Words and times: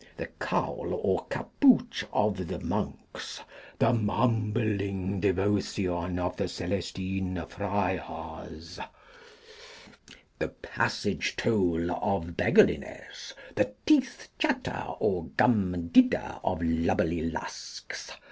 The 0.17 0.29
Cowl 0.39 0.95
or 1.03 1.27
Capouch 1.27 2.03
of 2.11 2.47
the 2.47 2.57
Monks. 2.59 3.39
The 3.77 3.93
Mumbling 3.93 5.19
Devotion 5.19 6.17
of 6.17 6.37
the 6.37 6.47
Celestine 6.47 7.45
Friars. 7.47 8.79
The 10.39 10.47
Passage 10.47 11.35
toll 11.35 11.91
of 11.91 12.35
Beggarliness. 12.35 13.33
The 13.53 13.75
Teeth 13.85 14.29
chatter 14.39 14.87
or 14.97 15.25
Gum 15.37 15.89
didder 15.89 16.39
of 16.43 16.61
Lubberly 16.63 17.29
Lusks. 17.31 18.11